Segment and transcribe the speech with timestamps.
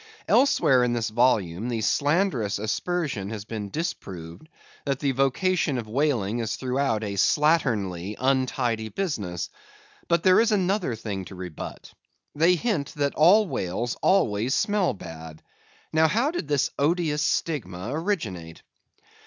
[0.27, 4.49] Elsewhere in this volume the slanderous aspersion has been disproved,
[4.83, 9.51] that the vocation of whaling is throughout a slatternly, untidy business.
[10.07, 11.93] But there is another thing to rebut.
[12.33, 15.43] They hint that all whales always smell bad.
[15.93, 18.63] Now how did this odious stigma originate?